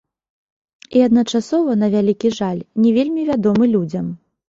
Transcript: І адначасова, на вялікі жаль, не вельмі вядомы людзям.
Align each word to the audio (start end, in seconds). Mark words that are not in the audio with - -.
І 0.99 1.03
адначасова, 1.09 1.71
на 1.83 1.91
вялікі 1.99 2.35
жаль, 2.41 2.61
не 2.83 2.97
вельмі 2.99 3.31
вядомы 3.33 3.65
людзям. 3.79 4.15